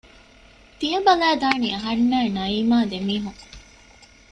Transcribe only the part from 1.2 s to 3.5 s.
ދާނީ އަހަންނާއި ނަޢީމާ ދެ މީހުން